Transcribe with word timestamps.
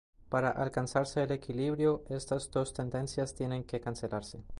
Para 0.29 0.49
alcanzarse 0.49 1.21
el 1.21 1.31
equilibrio, 1.31 2.03
estas 2.09 2.49
dos 2.49 2.73
tendencias 2.73 3.35
tienen 3.35 3.63
que 3.65 3.79
cancelarse. 3.81 4.43